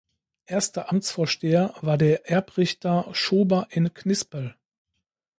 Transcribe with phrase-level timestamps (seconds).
[0.47, 4.55] Erster Amtsvorsteher war der Erbrichter Schober in Knispel.